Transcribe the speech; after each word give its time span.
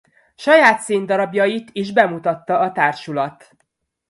Saját 0.35 0.79
színdarabjait 0.79 1.69
is 1.73 1.91
bemutatta 1.93 2.59
a 2.59 2.71
társulat. 2.71 3.49